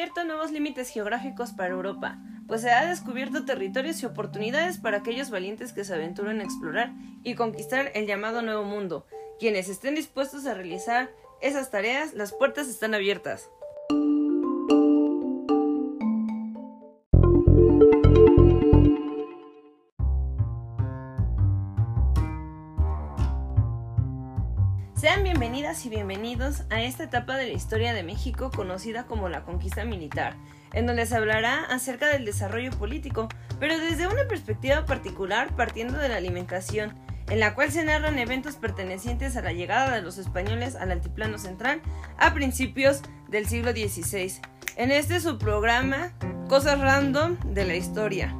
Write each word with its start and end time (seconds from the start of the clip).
Abierto 0.00 0.24
nuevos 0.24 0.50
límites 0.50 0.88
geográficos 0.88 1.52
para 1.52 1.74
Europa, 1.74 2.16
pues 2.48 2.62
se 2.62 2.70
ha 2.70 2.88
descubierto 2.88 3.44
territorios 3.44 4.02
y 4.02 4.06
oportunidades 4.06 4.78
para 4.78 4.96
aquellos 4.96 5.28
valientes 5.28 5.74
que 5.74 5.84
se 5.84 5.92
aventuran 5.92 6.40
a 6.40 6.42
explorar 6.42 6.94
y 7.22 7.34
conquistar 7.34 7.92
el 7.94 8.06
llamado 8.06 8.40
Nuevo 8.40 8.64
Mundo. 8.64 9.06
Quienes 9.38 9.68
estén 9.68 9.96
dispuestos 9.96 10.46
a 10.46 10.54
realizar 10.54 11.10
esas 11.42 11.70
tareas, 11.70 12.14
las 12.14 12.32
puertas 12.32 12.66
están 12.68 12.94
abiertas. 12.94 13.50
Y 25.70 25.88
bienvenidos 25.88 26.64
a 26.70 26.82
esta 26.82 27.04
etapa 27.04 27.36
de 27.36 27.46
la 27.46 27.52
historia 27.52 27.94
de 27.94 28.02
México 28.02 28.50
conocida 28.50 29.06
como 29.06 29.28
la 29.28 29.44
conquista 29.44 29.84
militar, 29.84 30.34
en 30.72 30.84
donde 30.84 31.06
se 31.06 31.14
hablará 31.16 31.62
acerca 31.66 32.08
del 32.08 32.24
desarrollo 32.24 32.72
político, 32.72 33.28
pero 33.60 33.78
desde 33.78 34.08
una 34.08 34.26
perspectiva 34.26 34.84
particular 34.84 35.54
partiendo 35.54 35.96
de 35.96 36.08
la 36.08 36.16
alimentación, 36.16 36.98
en 37.28 37.38
la 37.38 37.54
cual 37.54 37.70
se 37.70 37.84
narran 37.84 38.18
eventos 38.18 38.56
pertenecientes 38.56 39.36
a 39.36 39.42
la 39.42 39.52
llegada 39.52 39.94
de 39.94 40.02
los 40.02 40.18
españoles 40.18 40.74
al 40.74 40.90
altiplano 40.90 41.38
central 41.38 41.82
a 42.18 42.34
principios 42.34 43.02
del 43.28 43.46
siglo 43.46 43.70
XVI. 43.70 44.40
En 44.74 44.90
este 44.90 45.20
su 45.20 45.38
programa, 45.38 46.12
Cosas 46.48 46.80
Random 46.80 47.36
de 47.54 47.64
la 47.64 47.76
Historia. 47.76 48.36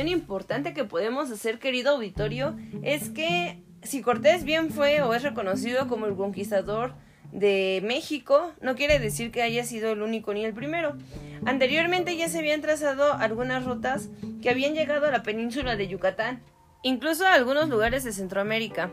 Importante 0.00 0.74
que 0.74 0.84
podemos 0.84 1.30
hacer, 1.30 1.58
querido 1.58 1.92
auditorio, 1.92 2.56
es 2.82 3.10
que 3.10 3.62
si 3.82 4.02
Cortés 4.02 4.44
bien 4.44 4.70
fue 4.70 5.02
o 5.02 5.14
es 5.14 5.22
reconocido 5.22 5.88
como 5.88 6.06
el 6.06 6.14
conquistador 6.14 6.94
de 7.32 7.82
México, 7.84 8.52
no 8.60 8.74
quiere 8.74 8.98
decir 8.98 9.30
que 9.30 9.42
haya 9.42 9.64
sido 9.64 9.92
el 9.92 10.02
único 10.02 10.34
ni 10.34 10.44
el 10.44 10.52
primero. 10.52 10.96
Anteriormente 11.44 12.16
ya 12.16 12.28
se 12.28 12.38
habían 12.38 12.60
trazado 12.60 13.12
algunas 13.14 13.64
rutas 13.64 14.10
que 14.42 14.50
habían 14.50 14.74
llegado 14.74 15.06
a 15.06 15.10
la 15.10 15.22
península 15.22 15.76
de 15.76 15.88
Yucatán, 15.88 16.42
incluso 16.82 17.26
a 17.26 17.34
algunos 17.34 17.68
lugares 17.68 18.04
de 18.04 18.12
Centroamérica. 18.12 18.90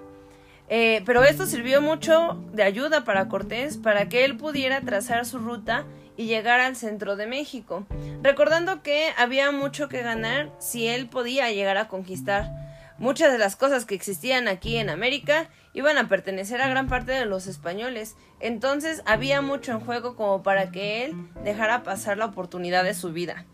Eh, 0.70 1.02
pero 1.05 1.23
esto 1.23 1.45
sirvió 1.45 1.81
mucho 1.81 2.44
de 2.53 2.64
ayuda 2.64 3.03
para 3.03 3.27
Cortés 3.27 3.77
para 3.77 4.08
que 4.08 4.23
él 4.23 4.38
pudiera 4.38 4.81
trazar 4.81 5.25
su 5.25 5.39
ruta 5.39 5.86
y 6.20 6.25
llegar 6.25 6.59
al 6.59 6.75
centro 6.75 7.16
de 7.16 7.28
México, 7.28 7.88
recordando 8.22 8.84
que 8.84 9.14
había 9.17 9.53
mucho 9.53 9.88
que 9.88 10.02
ganar 10.02 10.52
si 10.59 10.86
él 10.86 11.08
podía 11.08 11.50
llegar 11.50 11.78
a 11.78 11.88
conquistar. 11.88 12.52
Muchas 12.98 13.31
de 13.31 13.38
las 13.38 13.56
cosas 13.56 13.86
que 13.86 13.95
existían 13.95 14.50
aquí 14.50 14.76
en 14.76 14.89
América 14.89 15.48
iban 15.72 15.98
a 15.98 16.09
pertenecer 16.09 16.61
a 16.61 16.67
gran 16.67 16.89
parte 16.89 17.14
de 17.14 17.26
los 17.26 17.48
españoles, 17.48 18.17
entonces 18.42 19.02
había 19.06 19.42
mucho 19.42 19.72
en 19.72 19.80
juego 19.80 20.17
como 20.17 20.44
para 20.44 20.72
que 20.72 21.06
él 21.06 21.14
dejara 21.45 21.84
pasar 21.84 22.17
la 22.17 22.26
oportunidad 22.26 22.83
de 22.83 22.95
su 22.95 23.14
vida. 23.14 23.45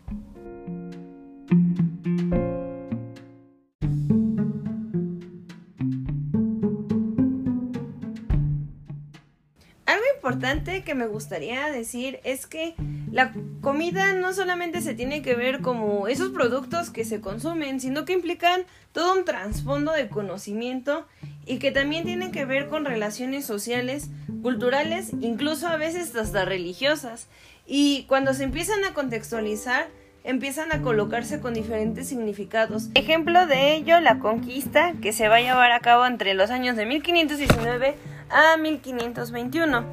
Importante 10.46 10.84
que 10.84 10.94
me 10.94 11.08
gustaría 11.08 11.70
decir 11.72 12.20
es 12.22 12.46
que 12.46 12.76
la 13.10 13.32
comida 13.62 14.14
no 14.14 14.32
solamente 14.32 14.80
se 14.80 14.94
tiene 14.94 15.20
que 15.20 15.34
ver 15.34 15.60
como 15.60 16.06
esos 16.06 16.30
productos 16.30 16.90
que 16.90 17.04
se 17.04 17.20
consumen, 17.20 17.80
sino 17.80 18.04
que 18.04 18.12
implican 18.12 18.62
todo 18.92 19.18
un 19.18 19.24
trasfondo 19.24 19.90
de 19.90 20.08
conocimiento 20.08 21.04
y 21.46 21.58
que 21.58 21.72
también 21.72 22.04
tienen 22.04 22.30
que 22.30 22.44
ver 22.44 22.68
con 22.68 22.84
relaciones 22.84 23.44
sociales, 23.44 24.08
culturales, 24.40 25.10
incluso 25.20 25.66
a 25.66 25.76
veces 25.76 26.14
hasta 26.14 26.44
religiosas. 26.44 27.26
Y 27.66 28.04
cuando 28.04 28.32
se 28.32 28.44
empiezan 28.44 28.84
a 28.84 28.94
contextualizar, 28.94 29.88
empiezan 30.22 30.70
a 30.70 30.80
colocarse 30.80 31.40
con 31.40 31.54
diferentes 31.54 32.08
significados. 32.08 32.90
Ejemplo 32.94 33.46
de 33.46 33.74
ello, 33.74 33.98
la 33.98 34.20
conquista 34.20 34.94
que 35.02 35.12
se 35.12 35.26
va 35.26 35.36
a 35.36 35.40
llevar 35.40 35.72
a 35.72 35.80
cabo 35.80 36.06
entre 36.06 36.34
los 36.34 36.50
años 36.50 36.76
de 36.76 36.86
1519 36.86 37.96
a 38.30 38.56
1521. 38.56 39.84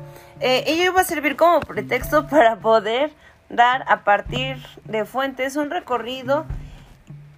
Eh, 0.46 0.66
ello 0.68 0.92
iba 0.92 1.00
a 1.00 1.06
servir 1.06 1.38
como 1.38 1.62
pretexto 1.62 2.28
para 2.30 2.58
poder 2.58 3.14
dar 3.50 3.86
a 3.88 4.04
partir 4.04 4.58
de 4.84 5.06
fuentes 5.06 5.56
un 5.56 5.70
recorrido, 5.70 6.46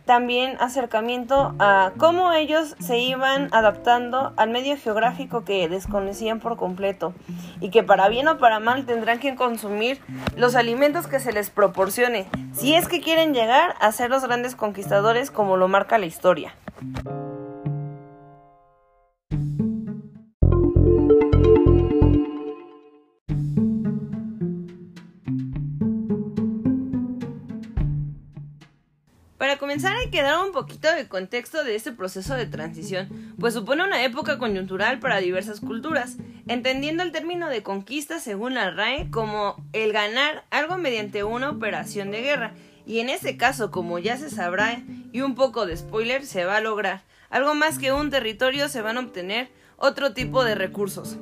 también 0.06 0.58
acercamiento 0.60 1.54
a 1.60 1.92
cómo 1.98 2.32
ellos 2.34 2.76
se 2.80 2.98
iban 2.98 3.50
adaptando 3.52 4.34
al 4.38 4.50
medio 4.50 4.76
geográfico 4.76 5.46
que 5.46 5.70
desconocían 5.70 6.40
por 6.40 6.58
completo 6.58 7.14
y 7.60 7.70
que 7.70 7.84
para 7.84 8.10
bien 8.10 8.28
o 8.28 8.40
para 8.40 8.60
mal 8.60 8.86
tendrán 8.88 9.20
que 9.20 9.36
consumir 9.36 10.02
los 10.36 10.56
alimentos 10.56 11.06
que 11.06 11.20
se 11.20 11.32
les 11.32 11.52
proporcione, 11.52 12.28
si 12.54 12.74
es 12.74 12.88
que 12.88 13.02
quieren 13.02 13.36
llegar 13.36 13.76
a 13.80 13.92
ser 13.92 14.10
los 14.10 14.24
grandes 14.24 14.56
conquistadores 14.56 15.30
como 15.30 15.58
lo 15.58 15.68
marca 15.68 16.00
la 16.00 16.08
historia. 16.08 16.56
Comenzar 29.76 29.98
hay 29.98 30.10
que 30.10 30.22
dar 30.22 30.42
un 30.42 30.54
poquito 30.54 30.90
de 30.90 31.10
contexto 31.10 31.66
de 31.66 31.76
este 31.76 31.92
proceso 31.92 32.34
de 32.36 32.46
transición, 32.46 33.10
pues 33.38 33.54
supone 33.54 33.84
una 33.84 34.06
época 34.06 34.38
coyuntural 34.38 35.00
para 35.00 35.18
diversas 35.18 35.60
culturas, 35.60 36.16
entendiendo 36.48 37.04
el 37.04 37.12
término 37.12 37.50
de 37.50 37.62
conquista 37.62 38.22
según 38.22 38.54
la 38.54 38.72
RAE 38.72 39.12
como 39.12 39.62
el 39.74 39.92
ganar 39.92 40.46
algo 40.50 40.78
mediante 40.78 41.26
una 41.26 41.50
operación 41.50 42.10
de 42.10 42.22
guerra, 42.22 42.54
y 42.86 43.00
en 43.00 43.10
este 43.10 43.36
caso, 43.36 43.70
como 43.70 44.00
ya 44.00 44.16
se 44.16 44.30
sabrá, 44.30 44.82
y 45.12 45.20
un 45.20 45.36
poco 45.36 45.66
de 45.66 45.76
spoiler, 45.76 46.26
se 46.26 46.46
va 46.46 46.56
a 46.56 46.62
lograr. 46.62 47.02
Algo 47.30 47.54
más 47.54 47.78
que 47.78 47.92
un 47.92 48.10
territorio 48.10 48.70
se 48.70 48.82
van 48.82 48.96
a 48.96 49.02
obtener 49.02 49.50
otro 49.76 50.14
tipo 50.14 50.46
de 50.46 50.56
recursos. 50.56 51.18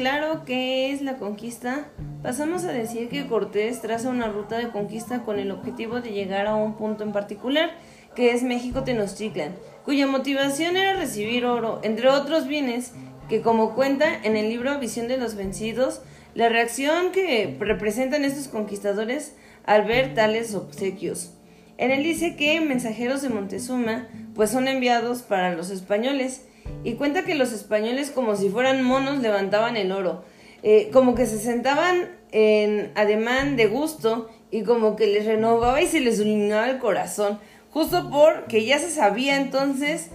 Claro 0.00 0.46
qué 0.46 0.92
es 0.92 1.02
la 1.02 1.18
conquista, 1.18 1.90
pasamos 2.22 2.64
a 2.64 2.72
decir 2.72 3.10
que 3.10 3.26
Cortés 3.26 3.82
traza 3.82 4.08
una 4.08 4.28
ruta 4.28 4.56
de 4.56 4.70
conquista 4.70 5.24
con 5.24 5.38
el 5.38 5.50
objetivo 5.50 6.00
de 6.00 6.12
llegar 6.12 6.46
a 6.46 6.54
un 6.54 6.78
punto 6.78 7.04
en 7.04 7.12
particular, 7.12 7.72
que 8.16 8.32
es 8.32 8.42
México 8.42 8.82
Tenochtitlan, 8.82 9.54
cuya 9.84 10.06
motivación 10.06 10.78
era 10.78 10.94
recibir 10.94 11.44
oro, 11.44 11.80
entre 11.82 12.08
otros 12.08 12.46
bienes, 12.46 12.94
que 13.28 13.42
como 13.42 13.74
cuenta 13.74 14.06
en 14.24 14.38
el 14.38 14.48
libro 14.48 14.78
Visión 14.78 15.06
de 15.06 15.18
los 15.18 15.34
Vencidos, 15.34 16.00
la 16.34 16.48
reacción 16.48 17.12
que 17.12 17.58
representan 17.60 18.24
estos 18.24 18.48
conquistadores 18.48 19.36
al 19.66 19.84
ver 19.84 20.14
tales 20.14 20.54
obsequios. 20.54 21.34
En 21.76 21.90
él 21.90 22.02
dice 22.02 22.36
que 22.36 22.58
mensajeros 22.62 23.20
de 23.20 23.28
Montezuma 23.28 24.08
pues 24.34 24.48
son 24.48 24.66
enviados 24.66 25.20
para 25.20 25.54
los 25.54 25.68
españoles, 25.68 26.46
y 26.84 26.94
cuenta 26.94 27.24
que 27.24 27.34
los 27.34 27.52
españoles 27.52 28.10
como 28.10 28.36
si 28.36 28.48
fueran 28.48 28.82
monos 28.82 29.18
levantaban 29.18 29.76
el 29.76 29.92
oro, 29.92 30.24
eh, 30.62 30.90
como 30.92 31.14
que 31.14 31.26
se 31.26 31.38
sentaban 31.38 32.18
en 32.32 32.92
ademán 32.94 33.56
de 33.56 33.66
gusto 33.66 34.30
y 34.50 34.62
como 34.62 34.96
que 34.96 35.06
les 35.06 35.26
renovaba 35.26 35.80
y 35.80 35.86
se 35.86 36.00
les 36.00 36.20
iluminaba 36.20 36.68
el 36.68 36.78
corazón, 36.78 37.38
justo 37.70 38.08
porque 38.10 38.64
ya 38.64 38.78
se 38.78 38.90
sabía 38.90 39.36
entonces 39.36 40.10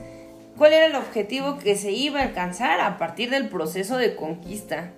cuál 0.57 0.74
era 0.74 0.86
el 0.88 0.95
objetivo 0.95 1.57
que 1.57 1.75
se 1.75 1.92
iba 1.92 2.19
a 2.19 2.24
alcanzar 2.24 2.80
a 2.80 2.98
partir 2.98 3.30
del 3.30 3.50
proceso 3.50 3.98
de 3.98 4.15
conquista. 4.15 4.91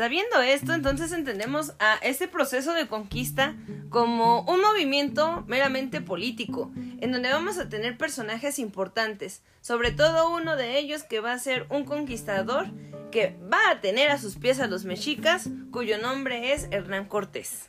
Sabiendo 0.00 0.40
esto, 0.40 0.72
entonces 0.72 1.12
entendemos 1.12 1.74
a 1.78 1.96
este 1.96 2.26
proceso 2.26 2.72
de 2.72 2.88
conquista 2.88 3.54
como 3.90 4.40
un 4.50 4.62
movimiento 4.62 5.44
meramente 5.46 6.00
político, 6.00 6.72
en 6.74 7.12
donde 7.12 7.30
vamos 7.30 7.58
a 7.58 7.68
tener 7.68 7.98
personajes 7.98 8.58
importantes, 8.58 9.42
sobre 9.60 9.90
todo 9.90 10.34
uno 10.34 10.56
de 10.56 10.78
ellos 10.78 11.02
que 11.02 11.20
va 11.20 11.34
a 11.34 11.38
ser 11.38 11.66
un 11.68 11.84
conquistador 11.84 12.68
que 13.12 13.36
va 13.52 13.58
a 13.70 13.82
tener 13.82 14.08
a 14.08 14.16
sus 14.16 14.36
pies 14.36 14.58
a 14.60 14.68
los 14.68 14.86
mexicas, 14.86 15.50
cuyo 15.70 15.98
nombre 15.98 16.54
es 16.54 16.68
Hernán 16.70 17.04
Cortés. 17.04 17.68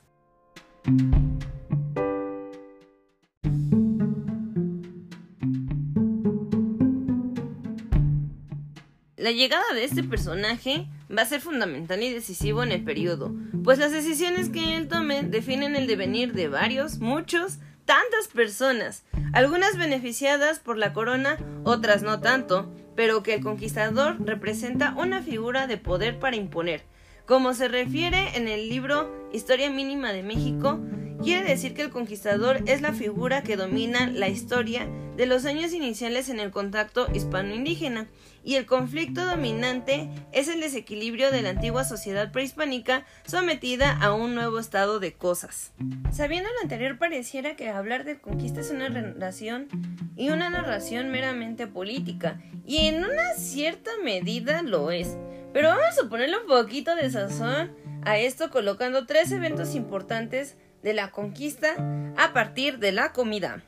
La 9.22 9.30
llegada 9.30 9.76
de 9.76 9.84
este 9.84 10.04
personaje 10.04 10.88
va 11.16 11.22
a 11.22 11.28
ser 11.28 11.42
fundamental 11.42 12.02
y 12.02 12.12
decisivo 12.12 12.64
en 12.64 12.72
el 12.72 12.84
periodo, 12.84 13.32
pues 13.64 13.78
las 13.78 13.92
decisiones 13.92 14.50
que 14.50 14.76
él 14.76 14.88
tome 14.88 15.22
definen 15.22 15.76
el 15.76 15.86
devenir 15.86 16.34
de 16.34 16.48
varios, 16.48 16.98
muchos, 16.98 17.60
tantas 17.86 18.30
personas, 18.34 19.04
algunas 19.32 19.78
beneficiadas 19.78 20.58
por 20.58 20.80
la 20.80 20.92
corona, 20.92 21.38
otras 21.64 22.02
no 22.02 22.20
tanto, 22.20 22.74
pero 22.96 23.22
que 23.22 23.36
el 23.36 23.44
conquistador 23.44 24.18
representa 24.26 24.96
una 24.98 25.22
figura 25.22 25.68
de 25.68 25.78
poder 25.78 26.18
para 26.18 26.36
imponer. 26.36 26.82
Como 27.28 27.54
se 27.54 27.68
refiere 27.68 28.36
en 28.36 28.48
el 28.48 28.70
libro 28.70 29.30
Historia 29.32 29.70
Mínima 29.70 30.14
de 30.14 30.24
México, 30.24 30.80
quiere 31.22 31.48
decir 31.48 31.74
que 31.74 31.84
el 31.84 31.90
conquistador 31.90 32.62
es 32.66 32.82
la 32.82 32.94
figura 32.94 33.44
que 33.44 33.58
domina 33.58 34.08
la 34.08 34.28
historia 34.28 34.88
de 35.16 35.26
los 35.26 35.46
años 35.46 35.74
iniciales 35.74 36.30
en 36.30 36.40
el 36.40 36.52
contacto 36.52 37.08
hispano-indígena, 37.14 38.08
y 38.44 38.56
el 38.56 38.66
conflicto 38.66 39.24
dominante 39.26 40.10
es 40.32 40.48
el 40.48 40.62
desequilibrio 40.62 41.30
de 41.30 41.44
la 41.44 41.50
antigua 41.50 41.84
sociedad 41.84 42.32
prehispánica 42.32 43.06
sometida 43.28 43.92
a 43.92 44.14
un 44.14 44.34
nuevo 44.34 44.58
estado 44.58 45.00
de 45.00 45.14
cosas. 45.14 45.74
Sabiendo 46.12 46.50
lo 46.50 46.62
anterior, 46.62 46.98
pareciera 46.98 47.56
que 47.56 47.70
hablar 47.70 48.04
de 48.04 48.20
conquista 48.20 48.62
es 48.62 48.72
una 48.72 48.90
relación 48.90 49.68
y 50.16 50.30
una 50.30 50.50
narración 50.50 51.12
meramente 51.12 51.68
política, 51.68 52.42
y 52.66 52.88
en 52.88 53.04
una 53.04 53.34
cierta 53.36 53.92
medida 54.04 54.64
lo 54.64 54.92
es. 54.92 55.18
Pero 55.54 55.68
vamos 55.68 56.00
a 56.04 56.10
ponerle 56.10 56.38
un 56.40 56.48
poquito 56.48 56.96
de 56.96 57.12
sazón 57.12 57.76
a 58.04 58.18
esto 58.18 58.50
colocando 58.50 59.06
tres 59.06 59.32
eventos 59.32 59.76
importantes 59.76 60.56
de 60.84 60.94
la 60.94 61.12
conquista 61.12 61.76
a 62.18 62.34
partir 62.34 62.80
de 62.80 62.92
la 62.92 63.12
comida. 63.14 63.64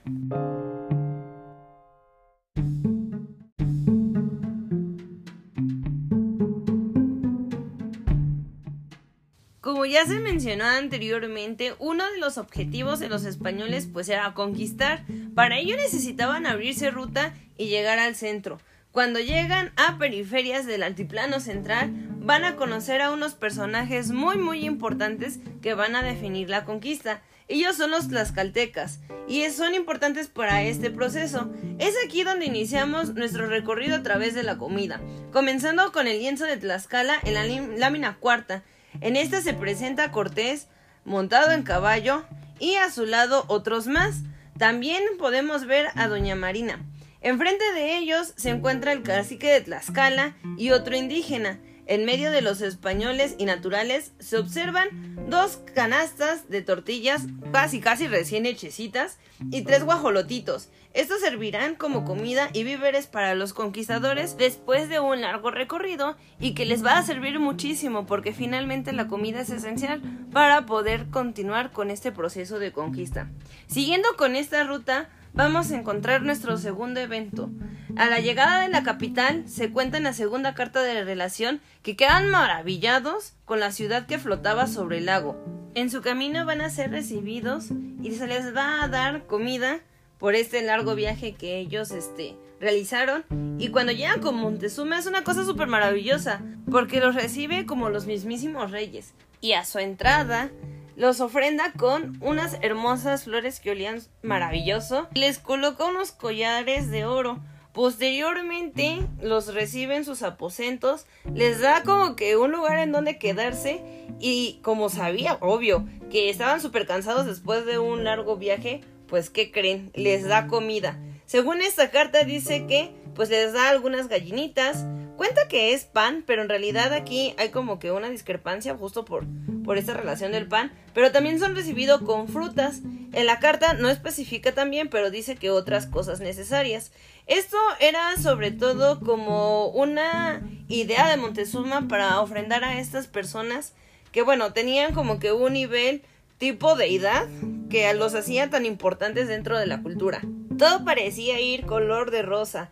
Como 9.59 9.85
ya 9.85 10.05
se 10.05 10.19
mencionó 10.19 10.65
anteriormente, 10.65 11.73
uno 11.79 12.09
de 12.11 12.17
los 12.19 12.37
objetivos 12.37 12.99
de 12.99 13.09
los 13.09 13.25
españoles 13.25 13.87
pues 13.91 14.09
era 14.09 14.33
conquistar. 14.33 15.05
Para 15.35 15.57
ello 15.57 15.75
necesitaban 15.77 16.45
abrirse 16.45 16.91
ruta 16.91 17.33
y 17.57 17.67
llegar 17.67 17.97
al 17.97 18.15
centro. 18.15 18.59
Cuando 18.91 19.19
llegan 19.19 19.71
a 19.75 19.97
periferias 19.97 20.65
del 20.65 20.83
altiplano 20.83 21.39
central, 21.39 21.91
van 22.23 22.45
a 22.45 22.55
conocer 22.55 23.01
a 23.01 23.11
unos 23.11 23.33
personajes 23.35 24.11
muy 24.11 24.37
muy 24.37 24.65
importantes 24.65 25.39
que 25.61 25.73
van 25.73 25.95
a 25.95 26.01
definir 26.01 26.49
la 26.49 26.63
conquista. 26.63 27.21
Ellos 27.49 27.75
son 27.75 27.91
los 27.91 28.07
tlaxcaltecas 28.07 29.01
y 29.27 29.47
son 29.49 29.75
importantes 29.75 30.29
para 30.29 30.63
este 30.63 30.89
proceso. 30.89 31.51
Es 31.79 31.95
aquí 32.05 32.23
donde 32.23 32.45
iniciamos 32.45 33.13
nuestro 33.13 33.47
recorrido 33.47 33.97
a 33.97 34.03
través 34.03 34.33
de 34.33 34.43
la 34.43 34.57
comida, 34.57 35.01
comenzando 35.33 35.91
con 35.91 36.07
el 36.07 36.19
lienzo 36.19 36.45
de 36.45 36.55
Tlaxcala 36.55 37.19
en 37.23 37.33
la 37.33 37.45
lámina 37.77 38.17
cuarta. 38.19 38.63
En 39.01 39.17
esta 39.17 39.41
se 39.41 39.53
presenta 39.53 40.11
Cortés 40.11 40.67
montado 41.03 41.51
en 41.51 41.63
caballo 41.63 42.23
y 42.59 42.75
a 42.75 42.89
su 42.89 43.05
lado 43.05 43.43
otros 43.47 43.87
más. 43.87 44.21
También 44.57 45.03
podemos 45.19 45.65
ver 45.65 45.87
a 45.95 46.07
Doña 46.07 46.35
Marina. 46.35 46.79
Enfrente 47.19 47.63
de 47.73 47.97
ellos 47.97 48.33
se 48.37 48.49
encuentra 48.49 48.93
el 48.93 49.03
cacique 49.03 49.51
de 49.51 49.61
Tlaxcala 49.61 50.35
y 50.57 50.71
otro 50.71 50.95
indígena. 50.95 51.59
En 51.85 52.05
medio 52.05 52.31
de 52.31 52.41
los 52.41 52.61
españoles 52.61 53.35
y 53.37 53.45
naturales 53.45 54.13
se 54.19 54.37
observan 54.37 55.27
dos 55.29 55.59
canastas 55.73 56.49
de 56.49 56.61
tortillas 56.61 57.23
casi 57.51 57.81
casi 57.81 58.07
recién 58.07 58.45
hechecitas 58.45 59.19
y 59.51 59.63
tres 59.63 59.83
guajolotitos. 59.83 60.69
Estos 60.93 61.21
servirán 61.21 61.75
como 61.75 62.05
comida 62.05 62.49
y 62.53 62.63
víveres 62.63 63.07
para 63.07 63.33
los 63.33 63.53
conquistadores 63.53 64.37
después 64.37 64.89
de 64.89 64.99
un 64.99 65.21
largo 65.21 65.49
recorrido 65.49 66.15
y 66.39 66.53
que 66.53 66.65
les 66.65 66.85
va 66.85 66.97
a 66.97 67.03
servir 67.03 67.39
muchísimo 67.39 68.05
porque 68.05 68.31
finalmente 68.31 68.93
la 68.93 69.07
comida 69.07 69.41
es 69.41 69.49
esencial 69.49 70.01
para 70.31 70.65
poder 70.65 71.09
continuar 71.09 71.71
con 71.71 71.89
este 71.89 72.11
proceso 72.11 72.59
de 72.59 72.71
conquista. 72.71 73.29
Siguiendo 73.67 74.07
con 74.17 74.35
esta 74.35 74.63
ruta, 74.63 75.09
vamos 75.33 75.71
a 75.71 75.77
encontrar 75.77 76.21
nuestro 76.21 76.57
segundo 76.57 76.99
evento. 76.99 77.49
A 77.95 78.07
la 78.07 78.19
llegada 78.19 78.61
de 78.61 78.69
la 78.69 78.83
capital 78.83 79.43
se 79.47 79.71
cuenta 79.71 79.97
en 79.97 80.03
la 80.03 80.13
segunda 80.13 80.55
carta 80.55 80.81
de 80.81 80.93
la 80.93 81.03
relación 81.03 81.61
que 81.81 81.95
quedan 81.95 82.29
maravillados 82.29 83.33
con 83.45 83.59
la 83.59 83.71
ciudad 83.71 84.05
que 84.05 84.19
flotaba 84.19 84.67
sobre 84.67 84.99
el 84.99 85.05
lago. 85.05 85.37
En 85.75 85.89
su 85.89 86.01
camino 86.01 86.45
van 86.45 86.61
a 86.61 86.69
ser 86.69 86.91
recibidos 86.91 87.69
y 88.01 88.11
se 88.11 88.27
les 88.27 88.55
va 88.55 88.83
a 88.83 88.87
dar 88.87 89.25
comida 89.25 89.79
por 90.19 90.35
este 90.35 90.61
largo 90.61 90.95
viaje 90.95 91.33
que 91.33 91.57
ellos 91.57 91.91
este, 91.91 92.35
realizaron. 92.59 93.25
Y 93.59 93.69
cuando 93.69 93.91
llegan 93.91 94.21
con 94.21 94.35
Montezuma 94.35 94.97
es 94.97 95.05
una 95.05 95.23
cosa 95.23 95.45
súper 95.45 95.67
maravillosa, 95.67 96.41
porque 96.71 96.99
los 96.99 97.15
recibe 97.15 97.65
como 97.65 97.89
los 97.89 98.05
mismísimos 98.05 98.71
reyes. 98.71 99.13
Y 99.41 99.53
a 99.53 99.65
su 99.65 99.79
entrada 99.79 100.49
los 100.95 101.21
ofrenda 101.21 101.73
con 101.73 102.17
unas 102.21 102.57
hermosas 102.61 103.23
flores 103.25 103.59
que 103.59 103.71
olían 103.71 104.01
maravilloso. 104.21 105.07
Les 105.13 105.39
coloca 105.39 105.85
unos 105.85 106.11
collares 106.11 106.89
de 106.89 107.05
oro. 107.05 107.39
Posteriormente 107.73 108.99
los 109.19 109.53
recibe 109.53 109.95
en 109.95 110.05
sus 110.05 110.21
aposentos, 110.21 111.07
les 111.33 111.59
da 111.59 111.81
como 111.81 112.15
que 112.15 112.37
un 112.37 112.51
lugar 112.51 112.77
en 112.77 112.91
donde 112.91 113.17
quedarse 113.17 113.81
y 114.19 114.59
como 114.61 114.89
sabía, 114.89 115.39
obvio, 115.41 115.87
que 116.11 116.29
estaban 116.29 116.61
súper 116.61 116.85
cansados 116.85 117.25
después 117.25 117.65
de 117.65 117.79
un 117.79 118.03
largo 118.03 118.37
viaje, 118.37 118.81
pues 119.07 119.31
¿qué 119.31 119.51
creen? 119.51 119.91
Les 119.95 120.27
da 120.27 120.45
comida. 120.45 120.99
Según 121.25 121.61
esta 121.61 121.89
carta 121.89 122.23
dice 122.23 122.67
que 122.67 122.93
pues 123.15 123.29
les 123.29 123.53
da 123.53 123.69
algunas 123.69 124.07
gallinitas, 124.07 124.85
Cuenta 125.15 125.47
que 125.47 125.73
es 125.73 125.85
pan, 125.85 126.23
pero 126.25 126.41
en 126.41 126.49
realidad 126.49 126.91
aquí 126.91 127.35
hay 127.37 127.49
como 127.49 127.77
que 127.77 127.91
una 127.91 128.09
discrepancia 128.09 128.75
justo 128.75 129.05
por, 129.05 129.25
por 129.63 129.77
esta 129.77 129.93
relación 129.93 130.31
del 130.31 130.47
pan. 130.47 130.73
Pero 130.93 131.11
también 131.11 131.39
son 131.39 131.55
recibidos 131.55 132.01
con 132.01 132.27
frutas. 132.27 132.79
En 133.13 133.27
la 133.27 133.39
carta 133.39 133.73
no 133.73 133.89
especifica 133.89 134.53
también, 134.53 134.89
pero 134.89 135.11
dice 135.11 135.35
que 135.35 135.51
otras 135.51 135.85
cosas 135.85 136.19
necesarias. 136.19 136.91
Esto 137.27 137.57
era 137.79 138.17
sobre 138.17 138.51
todo 138.51 138.99
como 138.99 139.67
una 139.67 140.41
idea 140.67 141.07
de 141.07 141.17
Montezuma 141.17 141.87
para 141.87 142.19
ofrendar 142.19 142.63
a 142.63 142.79
estas 142.79 143.05
personas 143.05 143.73
que 144.11 144.23
bueno, 144.23 144.51
tenían 144.51 144.93
como 144.93 145.19
que 145.19 145.31
un 145.31 145.53
nivel 145.53 146.03
tipo 146.37 146.75
deidad 146.75 147.27
que 147.69 147.91
los 147.93 148.13
hacía 148.15 148.49
tan 148.49 148.65
importantes 148.65 149.27
dentro 149.27 149.57
de 149.57 149.67
la 149.67 149.81
cultura. 149.81 150.21
Todo 150.57 150.83
parecía 150.83 151.39
ir 151.39 151.65
color 151.65 152.11
de 152.11 152.23
rosa 152.23 152.71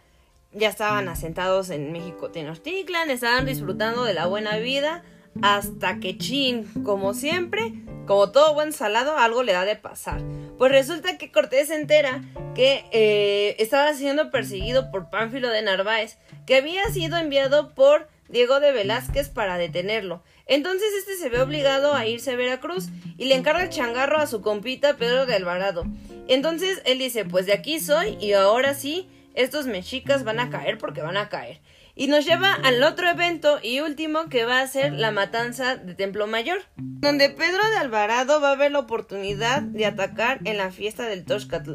ya 0.53 0.69
estaban 0.69 1.07
asentados 1.07 1.69
en 1.69 1.91
México 1.91 2.29
Tenochtitlan, 2.29 3.09
estaban 3.09 3.45
disfrutando 3.45 4.03
de 4.03 4.13
la 4.13 4.27
buena 4.27 4.57
vida, 4.57 5.03
hasta 5.41 5.99
que 5.99 6.17
chin, 6.17 6.65
como 6.83 7.13
siempre, 7.13 7.73
como 8.05 8.31
todo 8.31 8.53
buen 8.53 8.73
salado, 8.73 9.17
algo 9.17 9.43
le 9.43 9.53
da 9.53 9.63
de 9.63 9.75
pasar. 9.75 10.21
Pues 10.57 10.71
resulta 10.71 11.17
que 11.17 11.31
Cortés 11.31 11.69
se 11.69 11.75
entera 11.75 12.21
que 12.53 12.83
eh, 12.91 13.55
estaba 13.59 13.93
siendo 13.93 14.29
perseguido 14.29 14.91
por 14.91 15.09
Pánfilo 15.09 15.49
de 15.49 15.61
Narváez, 15.61 16.17
que 16.45 16.57
había 16.57 16.83
sido 16.89 17.17
enviado 17.17 17.73
por 17.73 18.09
Diego 18.27 18.59
de 18.59 18.71
Velázquez 18.71 19.29
para 19.29 19.57
detenerlo. 19.57 20.23
Entonces 20.47 20.89
este 20.99 21.15
se 21.15 21.29
ve 21.29 21.41
obligado 21.41 21.93
a 21.93 22.05
irse 22.05 22.31
a 22.31 22.35
Veracruz 22.35 22.89
y 23.17 23.25
le 23.25 23.35
encarga 23.35 23.63
el 23.63 23.69
changarro 23.69 24.17
a 24.17 24.27
su 24.27 24.41
compita 24.41 24.97
Pedro 24.97 25.25
de 25.25 25.35
Alvarado. 25.35 25.85
Entonces 26.27 26.81
él 26.85 26.99
dice, 26.99 27.25
pues 27.25 27.45
de 27.45 27.53
aquí 27.53 27.79
soy 27.79 28.17
y 28.19 28.33
ahora 28.33 28.73
sí 28.73 29.09
estos 29.33 29.67
mexicas 29.67 30.23
van 30.23 30.39
a 30.39 30.49
caer 30.49 30.77
porque 30.77 31.01
van 31.01 31.17
a 31.17 31.29
caer. 31.29 31.61
Y 31.93 32.07
nos 32.07 32.25
lleva 32.25 32.53
al 32.53 32.81
otro 32.83 33.09
evento 33.09 33.59
y 33.61 33.81
último 33.81 34.29
que 34.29 34.45
va 34.45 34.61
a 34.61 34.67
ser 34.67 34.93
la 34.93 35.11
matanza 35.11 35.75
de 35.75 35.93
Templo 35.93 36.25
Mayor, 36.25 36.61
donde 36.77 37.29
Pedro 37.29 37.69
de 37.69 37.77
Alvarado 37.77 38.39
va 38.39 38.51
a 38.51 38.55
ver 38.55 38.71
la 38.71 38.79
oportunidad 38.79 39.61
de 39.61 39.85
atacar 39.85 40.39
en 40.45 40.57
la 40.57 40.71
fiesta 40.71 41.05
del 41.05 41.25
Toxcatl. 41.25 41.73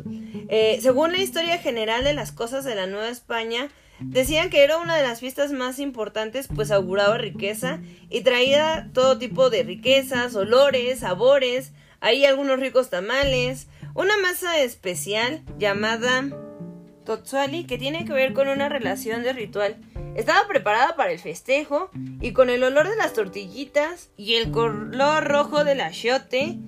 Eh, 0.48 0.78
según 0.80 1.12
la 1.12 1.18
historia 1.18 1.58
general 1.58 2.02
de 2.02 2.14
las 2.14 2.32
cosas 2.32 2.64
de 2.64 2.74
la 2.74 2.86
Nueva 2.86 3.08
España, 3.08 3.68
decían 4.00 4.50
que 4.50 4.64
era 4.64 4.78
una 4.78 4.96
de 4.96 5.02
las 5.02 5.20
fiestas 5.20 5.52
más 5.52 5.78
importantes, 5.78 6.48
pues 6.54 6.70
auguraba 6.70 7.18
riqueza 7.18 7.80
y 8.08 8.22
traía 8.22 8.90
todo 8.94 9.18
tipo 9.18 9.50
de 9.50 9.62
riquezas, 9.62 10.34
olores, 10.34 11.00
sabores, 11.00 11.72
hay 12.00 12.24
algunos 12.24 12.58
ricos 12.58 12.90
tamales, 12.90 13.68
una 13.94 14.16
masa 14.18 14.60
especial 14.60 15.42
llamada 15.58 16.24
Totsuali 17.06 17.64
que 17.64 17.78
tiene 17.78 18.04
que 18.04 18.12
ver 18.12 18.34
con 18.34 18.48
una 18.48 18.68
relación 18.68 19.22
de 19.22 19.32
ritual. 19.32 19.76
Estaba 20.14 20.46
preparada 20.46 20.96
para 20.96 21.12
el 21.12 21.18
festejo 21.18 21.90
y 22.20 22.32
con 22.32 22.50
el 22.50 22.62
olor 22.62 22.88
de 22.90 22.96
las 22.96 23.14
tortillitas 23.14 24.10
y 24.18 24.34
el 24.34 24.50
color 24.50 25.24
rojo 25.24 25.64
del 25.64 25.80
achiote, 25.80 26.58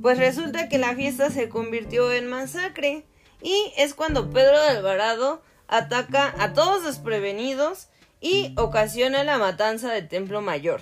pues 0.00 0.16
resulta 0.16 0.70
que 0.70 0.78
la 0.78 0.94
fiesta 0.94 1.28
se 1.28 1.50
convirtió 1.50 2.10
en 2.12 2.28
masacre 2.28 3.04
y 3.42 3.72
es 3.76 3.92
cuando 3.92 4.30
Pedro 4.30 4.62
de 4.62 4.70
Alvarado 4.70 5.42
ataca 5.66 6.34
a 6.38 6.54
todos 6.54 6.82
los 6.82 6.98
prevenidos 6.98 7.88
y 8.20 8.54
ocasiona 8.56 9.24
la 9.24 9.36
matanza 9.36 9.92
del 9.92 10.08
Templo 10.08 10.40
Mayor. 10.40 10.80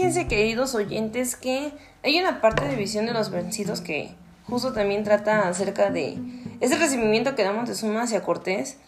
Fíjense 0.00 0.28
queridos 0.28 0.74
oyentes 0.74 1.36
que 1.36 1.74
hay 2.02 2.18
una 2.18 2.40
parte 2.40 2.66
de 2.66 2.74
Visión 2.74 3.04
de 3.04 3.12
los 3.12 3.30
Vencidos 3.30 3.82
que 3.82 4.14
justo 4.46 4.72
también 4.72 5.04
trata 5.04 5.46
acerca 5.46 5.90
de 5.90 6.16
ese 6.60 6.78
recibimiento 6.78 7.34
que 7.34 7.44
da 7.44 7.52
Montezuma 7.52 8.04
hacia 8.04 8.22
Cortés 8.22 8.78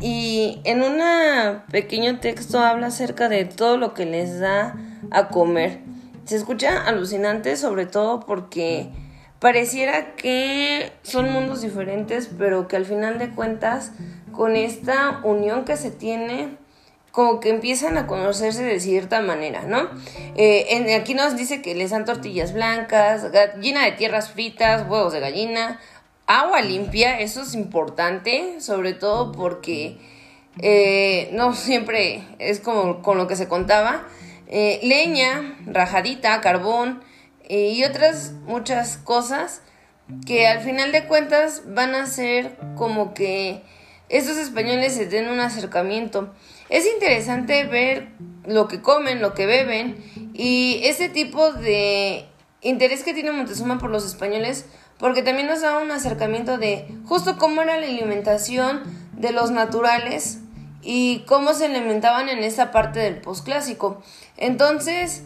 y 0.00 0.62
en 0.64 0.82
un 0.82 0.98
pequeño 1.70 2.20
texto 2.20 2.58
habla 2.58 2.86
acerca 2.86 3.28
de 3.28 3.44
todo 3.44 3.76
lo 3.76 3.92
que 3.92 4.06
les 4.06 4.40
da 4.40 4.74
a 5.10 5.28
comer. 5.28 5.80
Se 6.24 6.36
escucha 6.36 6.86
alucinante 6.86 7.58
sobre 7.58 7.84
todo 7.84 8.20
porque 8.20 8.88
pareciera 9.40 10.14
que 10.16 10.90
son 11.02 11.30
mundos 11.30 11.60
diferentes, 11.60 12.30
pero 12.38 12.66
que 12.66 12.76
al 12.76 12.86
final 12.86 13.18
de 13.18 13.28
cuentas, 13.28 13.92
con 14.32 14.56
esta 14.56 15.20
unión 15.22 15.66
que 15.66 15.76
se 15.76 15.90
tiene, 15.90 16.56
como 17.12 17.40
que 17.40 17.50
empiezan 17.50 17.98
a 17.98 18.06
conocerse 18.06 18.64
de 18.64 18.80
cierta 18.80 19.20
manera, 19.20 19.64
¿no? 19.64 19.88
Eh, 20.34 20.96
aquí 20.98 21.14
nos 21.14 21.36
dice 21.36 21.60
que 21.60 21.74
les 21.74 21.90
dan 21.90 22.06
tortillas 22.06 22.54
blancas, 22.54 23.30
gallina 23.30 23.84
de 23.84 23.92
tierras 23.92 24.30
fritas, 24.30 24.88
huevos 24.88 25.12
de 25.12 25.20
gallina, 25.20 25.78
agua 26.26 26.62
limpia, 26.62 27.20
eso 27.20 27.42
es 27.42 27.54
importante, 27.54 28.60
sobre 28.60 28.94
todo 28.94 29.30
porque 29.30 29.98
eh, 30.62 31.28
no 31.32 31.54
siempre 31.54 32.24
es 32.38 32.60
como 32.60 33.02
con 33.02 33.18
lo 33.18 33.28
que 33.28 33.36
se 33.36 33.46
contaba. 33.46 34.08
Eh, 34.48 34.80
leña, 34.82 35.56
rajadita, 35.66 36.40
carbón 36.40 37.02
y 37.48 37.84
otras 37.84 38.32
muchas 38.46 38.96
cosas 38.96 39.60
que 40.26 40.46
al 40.46 40.60
final 40.60 40.92
de 40.92 41.04
cuentas 41.04 41.62
van 41.66 41.94
a 41.94 42.06
ser 42.06 42.56
como 42.76 43.12
que 43.12 43.62
estos 44.08 44.36
españoles 44.36 44.94
se 44.94 45.06
den 45.06 45.28
un 45.28 45.40
acercamiento. 45.40 46.32
Es 46.72 46.86
interesante 46.86 47.64
ver 47.64 48.08
lo 48.46 48.66
que 48.66 48.80
comen, 48.80 49.20
lo 49.20 49.34
que 49.34 49.44
beben 49.44 50.02
y 50.32 50.80
ese 50.84 51.10
tipo 51.10 51.52
de 51.52 52.24
interés 52.62 53.04
que 53.04 53.12
tiene 53.12 53.30
Montezuma 53.30 53.78
por 53.78 53.90
los 53.90 54.06
españoles 54.06 54.64
porque 54.96 55.20
también 55.20 55.48
nos 55.48 55.60
da 55.60 55.76
un 55.76 55.90
acercamiento 55.90 56.56
de 56.56 56.88
justo 57.04 57.36
cómo 57.36 57.60
era 57.60 57.76
la 57.76 57.86
alimentación 57.86 58.84
de 59.12 59.32
los 59.32 59.50
naturales 59.50 60.38
y 60.80 61.24
cómo 61.26 61.52
se 61.52 61.66
alimentaban 61.66 62.30
en 62.30 62.42
esa 62.42 62.70
parte 62.70 63.00
del 63.00 63.20
posclásico. 63.20 64.02
Entonces, 64.38 65.24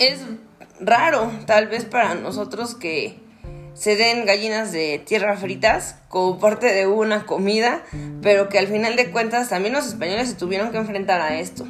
es 0.00 0.18
raro 0.80 1.30
tal 1.46 1.68
vez 1.68 1.84
para 1.84 2.16
nosotros 2.16 2.74
que 2.74 3.20
se 3.76 3.96
den 3.96 4.24
gallinas 4.24 4.72
de 4.72 4.98
tierra 5.04 5.36
fritas 5.36 5.96
como 6.08 6.38
parte 6.38 6.72
de 6.72 6.86
una 6.86 7.26
comida, 7.26 7.82
pero 8.22 8.48
que 8.48 8.58
al 8.58 8.68
final 8.68 8.96
de 8.96 9.10
cuentas 9.10 9.50
también 9.50 9.74
los 9.74 9.86
españoles 9.86 10.28
se 10.28 10.34
tuvieron 10.34 10.72
que 10.72 10.78
enfrentar 10.78 11.20
a 11.20 11.38
esto. 11.38 11.66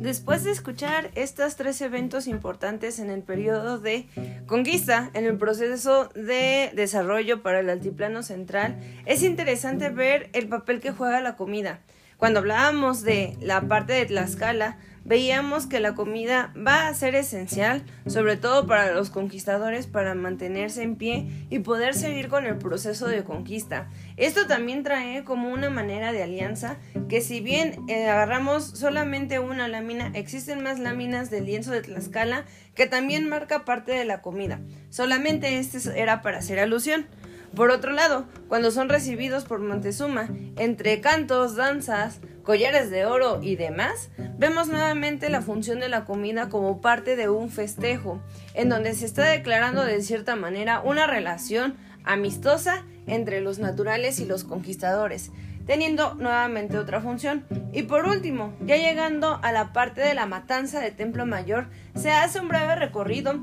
Después 0.00 0.44
de 0.44 0.52
escuchar 0.52 1.10
estos 1.16 1.56
tres 1.56 1.80
eventos 1.80 2.28
importantes 2.28 3.00
en 3.00 3.10
el 3.10 3.22
periodo 3.22 3.80
de 3.80 4.06
conquista, 4.46 5.10
en 5.12 5.24
el 5.24 5.36
proceso 5.38 6.08
de 6.14 6.70
desarrollo 6.72 7.42
para 7.42 7.58
el 7.58 7.68
altiplano 7.68 8.22
central, 8.22 8.78
es 9.06 9.24
interesante 9.24 9.90
ver 9.90 10.30
el 10.34 10.48
papel 10.48 10.78
que 10.80 10.92
juega 10.92 11.20
la 11.20 11.34
comida. 11.34 11.80
Cuando 12.16 12.38
hablábamos 12.38 13.02
de 13.02 13.36
la 13.40 13.62
parte 13.62 13.92
de 13.92 14.06
Tlaxcala, 14.06 14.78
veíamos 15.08 15.66
que 15.66 15.80
la 15.80 15.94
comida 15.94 16.52
va 16.54 16.86
a 16.86 16.94
ser 16.94 17.14
esencial, 17.14 17.82
sobre 18.06 18.36
todo 18.36 18.66
para 18.66 18.92
los 18.92 19.08
conquistadores, 19.08 19.86
para 19.86 20.14
mantenerse 20.14 20.82
en 20.82 20.96
pie 20.96 21.46
y 21.48 21.60
poder 21.60 21.94
seguir 21.94 22.28
con 22.28 22.44
el 22.44 22.58
proceso 22.58 23.08
de 23.08 23.24
conquista. 23.24 23.88
Esto 24.18 24.46
también 24.46 24.82
trae 24.82 25.24
como 25.24 25.50
una 25.50 25.70
manera 25.70 26.12
de 26.12 26.22
alianza 26.22 26.76
que 27.08 27.22
si 27.22 27.40
bien 27.40 27.80
eh, 27.88 28.06
agarramos 28.06 28.64
solamente 28.64 29.38
una 29.38 29.66
lámina, 29.66 30.10
existen 30.14 30.62
más 30.62 30.78
láminas 30.78 31.30
del 31.30 31.46
lienzo 31.46 31.72
de 31.72 31.80
Tlaxcala 31.80 32.44
que 32.74 32.86
también 32.86 33.28
marca 33.28 33.64
parte 33.64 33.92
de 33.92 34.04
la 34.04 34.20
comida. 34.20 34.60
Solamente 34.90 35.58
este 35.58 35.78
era 35.98 36.20
para 36.20 36.38
hacer 36.38 36.60
alusión. 36.60 37.06
Por 37.54 37.70
otro 37.70 37.92
lado, 37.92 38.26
cuando 38.48 38.70
son 38.70 38.90
recibidos 38.90 39.44
por 39.44 39.60
Montezuma, 39.60 40.28
entre 40.56 41.00
cantos, 41.00 41.56
danzas, 41.56 42.20
collares 42.48 42.88
de 42.88 43.04
oro 43.04 43.40
y 43.42 43.56
demás, 43.56 44.08
vemos 44.38 44.68
nuevamente 44.68 45.28
la 45.28 45.42
función 45.42 45.80
de 45.80 45.90
la 45.90 46.06
comida 46.06 46.48
como 46.48 46.80
parte 46.80 47.14
de 47.14 47.28
un 47.28 47.50
festejo, 47.50 48.22
en 48.54 48.70
donde 48.70 48.94
se 48.94 49.04
está 49.04 49.26
declarando 49.26 49.84
de 49.84 50.00
cierta 50.00 50.34
manera 50.34 50.80
una 50.80 51.06
relación 51.06 51.76
amistosa 52.04 52.86
entre 53.06 53.42
los 53.42 53.58
naturales 53.58 54.18
y 54.18 54.24
los 54.24 54.44
conquistadores, 54.44 55.30
teniendo 55.66 56.14
nuevamente 56.14 56.78
otra 56.78 57.02
función. 57.02 57.44
Y 57.74 57.82
por 57.82 58.06
último, 58.06 58.54
ya 58.64 58.78
llegando 58.78 59.38
a 59.42 59.52
la 59.52 59.74
parte 59.74 60.00
de 60.00 60.14
la 60.14 60.24
matanza 60.24 60.80
de 60.80 60.90
Templo 60.90 61.26
Mayor, 61.26 61.68
se 61.96 62.12
hace 62.12 62.40
un 62.40 62.48
breve 62.48 62.76
recorrido 62.76 63.38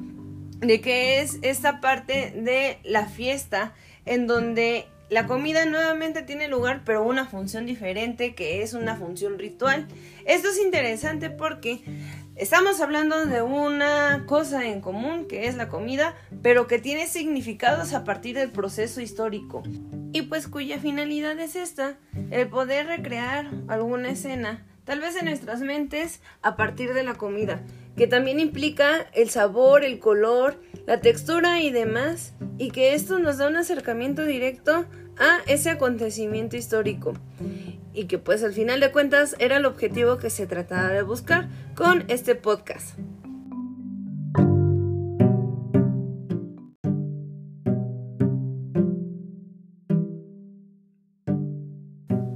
de 0.61 0.81
qué 0.81 1.21
es 1.21 1.37
esta 1.43 1.79
parte 1.79 2.33
de 2.35 2.79
la 2.83 3.05
fiesta 3.05 3.73
en 4.07 4.25
donde 4.25 4.87
la 5.09 5.27
comida 5.27 5.65
nuevamente 5.65 6.23
tiene 6.23 6.47
lugar, 6.47 6.81
pero 6.85 7.03
una 7.03 7.25
función 7.25 7.65
diferente 7.65 8.33
que 8.33 8.61
es 8.63 8.73
una 8.73 8.95
función 8.95 9.37
ritual. 9.37 9.87
Esto 10.25 10.49
es 10.49 10.59
interesante 10.59 11.29
porque 11.29 11.81
estamos 12.35 12.81
hablando 12.81 13.25
de 13.25 13.41
una 13.41 14.23
cosa 14.25 14.65
en 14.65 14.81
común 14.81 15.27
que 15.27 15.47
es 15.47 15.55
la 15.55 15.69
comida, 15.69 16.15
pero 16.41 16.67
que 16.67 16.79
tiene 16.79 17.07
significados 17.07 17.93
a 17.93 18.03
partir 18.03 18.35
del 18.35 18.51
proceso 18.51 19.01
histórico 19.01 19.63
y 20.11 20.23
pues 20.23 20.47
cuya 20.47 20.79
finalidad 20.79 21.39
es 21.39 21.55
esta, 21.55 21.97
el 22.31 22.47
poder 22.47 22.87
recrear 22.87 23.51
alguna 23.67 24.09
escena, 24.09 24.65
tal 24.85 25.01
vez 25.01 25.15
en 25.17 25.25
nuestras 25.25 25.61
mentes 25.61 26.21
a 26.41 26.55
partir 26.55 26.93
de 26.93 27.03
la 27.03 27.15
comida 27.15 27.61
que 27.95 28.07
también 28.07 28.39
implica 28.39 29.07
el 29.13 29.29
sabor, 29.29 29.83
el 29.83 29.99
color, 29.99 30.61
la 30.85 30.99
textura 30.99 31.61
y 31.61 31.71
demás, 31.71 32.33
y 32.57 32.71
que 32.71 32.93
esto 32.93 33.19
nos 33.19 33.37
da 33.37 33.47
un 33.47 33.55
acercamiento 33.55 34.23
directo 34.23 34.85
a 35.17 35.39
ese 35.47 35.69
acontecimiento 35.69 36.57
histórico 36.57 37.13
y 37.93 38.05
que 38.05 38.17
pues 38.17 38.43
al 38.43 38.53
final 38.53 38.79
de 38.79 38.91
cuentas 38.91 39.35
era 39.39 39.57
el 39.57 39.65
objetivo 39.65 40.17
que 40.17 40.29
se 40.29 40.47
trataba 40.47 40.89
de 40.89 41.01
buscar 41.01 41.47
con 41.75 42.03
este 42.09 42.35
podcast. 42.35 42.97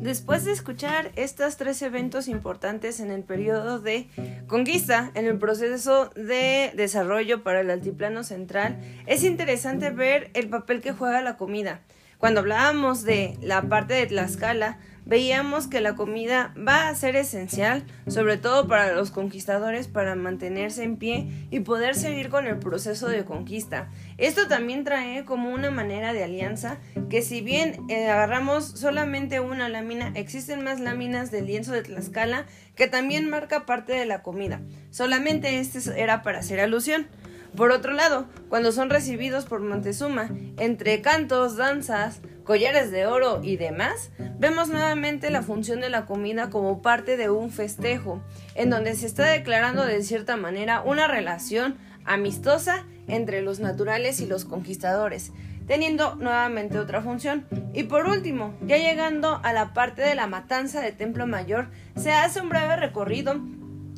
Después 0.09 0.43
de 0.43 0.53
escuchar 0.53 1.11
estos 1.17 1.57
tres 1.57 1.83
eventos 1.83 2.27
importantes 2.27 2.99
en 2.99 3.11
el 3.11 3.21
periodo 3.21 3.79
de 3.79 4.09
conquista, 4.47 5.11
en 5.13 5.27
el 5.27 5.37
proceso 5.37 6.09
de 6.15 6.71
desarrollo 6.75 7.43
para 7.43 7.61
el 7.61 7.69
altiplano 7.69 8.23
central, 8.23 8.79
es 9.05 9.23
interesante 9.23 9.91
ver 9.91 10.31
el 10.33 10.49
papel 10.49 10.81
que 10.81 10.93
juega 10.93 11.21
la 11.21 11.37
comida. 11.37 11.81
Cuando 12.17 12.39
hablábamos 12.39 13.03
de 13.03 13.37
la 13.39 13.61
parte 13.69 13.93
de 13.93 14.07
Tlaxcala, 14.07 14.79
veíamos 15.09 15.65
que 15.65 15.81
la 15.81 15.95
comida 15.95 16.53
va 16.55 16.87
a 16.87 16.95
ser 16.95 17.15
esencial, 17.15 17.83
sobre 18.07 18.37
todo 18.37 18.67
para 18.67 18.93
los 18.93 19.09
conquistadores, 19.09 19.87
para 19.87 20.13
mantenerse 20.13 20.83
en 20.83 20.97
pie 20.97 21.47
y 21.49 21.61
poder 21.61 21.95
seguir 21.95 22.29
con 22.29 22.45
el 22.45 22.59
proceso 22.59 23.07
de 23.07 23.25
conquista. 23.25 23.89
Esto 24.19 24.47
también 24.47 24.83
trae 24.83 25.25
como 25.25 25.49
una 25.49 25.71
manera 25.71 26.13
de 26.13 26.23
alianza 26.23 26.77
que 27.09 27.23
si 27.23 27.41
bien 27.41 27.81
eh, 27.89 28.07
agarramos 28.07 28.65
solamente 28.65 29.39
una 29.39 29.67
lámina, 29.67 30.11
existen 30.13 30.63
más 30.63 30.79
láminas 30.79 31.31
del 31.31 31.47
lienzo 31.47 31.71
de 31.71 31.81
Tlaxcala 31.81 32.45
que 32.75 32.87
también 32.87 33.27
marca 33.27 33.65
parte 33.65 33.93
de 33.93 34.05
la 34.05 34.21
comida. 34.21 34.61
Solamente 34.91 35.59
este 35.59 35.79
era 35.99 36.21
para 36.21 36.39
hacer 36.39 36.59
alusión. 36.59 37.07
Por 37.55 37.71
otro 37.71 37.93
lado, 37.93 38.25
cuando 38.47 38.71
son 38.71 38.89
recibidos 38.89 39.45
por 39.45 39.61
Montezuma, 39.61 40.29
entre 40.57 41.01
cantos, 41.01 41.57
danzas, 41.57 42.21
collares 42.43 42.89
de 42.91 43.05
oro 43.05 43.41
y 43.43 43.57
demás, 43.57 44.11
vemos 44.39 44.69
nuevamente 44.69 45.29
la 45.29 45.41
función 45.41 45.81
de 45.81 45.89
la 45.89 46.05
comida 46.05 46.49
como 46.49 46.81
parte 46.81 47.17
de 47.17 47.29
un 47.29 47.51
festejo, 47.51 48.21
en 48.55 48.69
donde 48.69 48.95
se 48.95 49.05
está 49.05 49.25
declarando 49.25 49.85
de 49.85 50.01
cierta 50.03 50.37
manera 50.37 50.81
una 50.81 51.07
relación 51.07 51.77
amistosa 52.05 52.85
entre 53.07 53.41
los 53.41 53.59
naturales 53.59 54.19
y 54.19 54.25
los 54.25 54.45
conquistadores, 54.45 55.31
teniendo 55.67 56.15
nuevamente 56.15 56.79
otra 56.79 57.01
función. 57.01 57.45
Y 57.73 57.83
por 57.83 58.07
último, 58.07 58.55
ya 58.65 58.77
llegando 58.77 59.39
a 59.43 59.53
la 59.53 59.73
parte 59.73 60.01
de 60.01 60.15
la 60.15 60.27
matanza 60.27 60.81
de 60.81 60.91
Templo 60.91 61.27
Mayor, 61.27 61.69
se 61.95 62.11
hace 62.13 62.41
un 62.41 62.49
breve 62.49 62.77
recorrido 62.77 63.39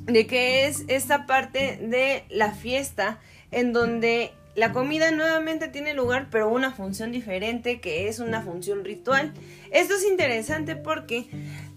de 0.05 0.27
qué 0.27 0.67
es 0.67 0.83
esta 0.87 1.25
parte 1.25 1.77
de 1.81 2.25
la 2.29 2.51
fiesta 2.51 3.19
en 3.51 3.73
donde 3.73 4.33
la 4.55 4.73
comida 4.73 5.11
nuevamente 5.11 5.67
tiene 5.67 5.93
lugar, 5.93 6.27
pero 6.31 6.49
una 6.49 6.71
función 6.71 7.11
diferente 7.11 7.79
que 7.79 8.07
es 8.07 8.19
una 8.19 8.41
función 8.41 8.83
ritual. 8.83 9.33
Esto 9.71 9.95
es 9.95 10.05
interesante 10.05 10.75
porque 10.75 11.27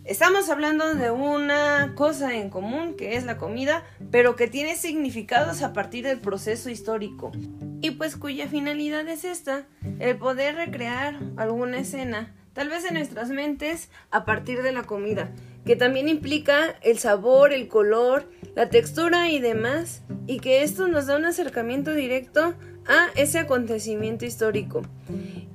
Estamos 0.04 0.50
hablando 0.50 0.94
de 0.94 1.10
una 1.10 1.94
cosa 1.94 2.34
en 2.34 2.50
común 2.50 2.94
que 2.94 3.16
es 3.16 3.24
la 3.24 3.38
comida, 3.38 3.84
pero 4.10 4.36
que 4.36 4.48
tiene 4.48 4.76
significados 4.76 5.62
a 5.62 5.72
partir 5.72 6.04
del 6.04 6.20
proceso 6.20 6.68
histórico 6.68 7.32
y 7.80 7.92
pues 7.92 8.14
cuya 8.16 8.46
finalidad 8.46 9.08
es 9.08 9.24
esta, 9.24 9.66
el 10.00 10.18
poder 10.18 10.56
recrear 10.56 11.18
alguna 11.38 11.78
escena, 11.78 12.34
tal 12.52 12.68
vez 12.68 12.84
en 12.84 12.94
nuestras 12.94 13.30
mentes 13.30 13.88
a 14.10 14.26
partir 14.26 14.62
de 14.62 14.72
la 14.72 14.82
comida, 14.82 15.30
que 15.64 15.76
también 15.76 16.08
implica 16.08 16.76
el 16.82 16.98
sabor, 16.98 17.52
el 17.52 17.68
color, 17.68 18.28
la 18.54 18.68
textura 18.68 19.30
y 19.30 19.40
demás, 19.40 20.02
y 20.26 20.40
que 20.40 20.62
esto 20.62 20.88
nos 20.88 21.06
da 21.06 21.16
un 21.16 21.24
acercamiento 21.24 21.92
directo 21.92 22.54
a 22.86 23.08
ese 23.16 23.38
acontecimiento 23.38 24.24
histórico 24.24 24.82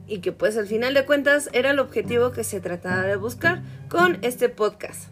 y 0.09 0.19
que 0.19 0.31
pues 0.31 0.57
al 0.57 0.65
final 0.65 0.93
de 0.93 1.05
cuentas 1.05 1.49
era 1.53 1.69
el 1.69 1.79
objetivo 1.79 2.31
que 2.31 2.43
se 2.43 2.59
trataba 2.59 3.03
de 3.03 3.15
buscar 3.15 3.61
con 3.87 4.17
este 4.23 4.49
podcast. 4.49 5.11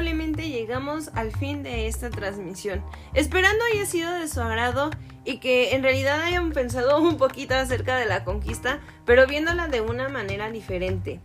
Lamentablemente 0.00 0.48
llegamos 0.48 1.10
al 1.14 1.30
fin 1.32 1.62
de 1.62 1.86
esta 1.86 2.10
transmisión. 2.10 2.82
Esperando 3.14 3.62
haya 3.72 3.84
sido 3.84 4.10
de 4.12 4.28
su 4.28 4.40
agrado 4.40 4.90
y 5.24 5.38
que 5.38 5.74
en 5.74 5.82
realidad 5.82 6.22
hayan 6.22 6.52
pensado 6.52 7.00
un 7.00 7.18
poquito 7.18 7.54
acerca 7.54 7.96
de 7.96 8.06
la 8.06 8.24
conquista, 8.24 8.80
pero 9.04 9.26
viéndola 9.26 9.68
de 9.68 9.82
una 9.82 10.08
manera 10.08 10.50
diferente. 10.50 11.20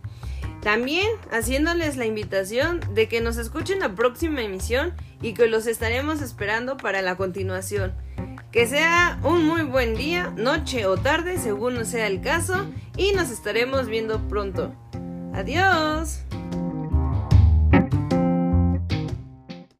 También 0.62 1.06
haciéndoles 1.30 1.96
la 1.96 2.06
invitación 2.06 2.80
de 2.92 3.08
que 3.08 3.20
nos 3.20 3.38
escuchen 3.38 3.80
la 3.80 3.94
próxima 3.94 4.42
emisión 4.42 4.92
y 5.22 5.32
que 5.32 5.46
los 5.46 5.66
estaremos 5.66 6.20
esperando 6.20 6.76
para 6.76 7.00
la 7.02 7.16
continuación. 7.16 7.94
Que 8.52 8.66
sea 8.66 9.18
un 9.22 9.44
muy 9.44 9.62
buen 9.62 9.94
día, 9.94 10.32
noche 10.36 10.86
o 10.86 10.96
tarde, 10.96 11.38
según 11.38 11.84
sea 11.86 12.06
el 12.06 12.20
caso, 12.20 12.66
y 12.96 13.12
nos 13.12 13.30
estaremos 13.30 13.86
viendo 13.86 14.26
pronto. 14.28 14.74
Adiós. 15.34 16.20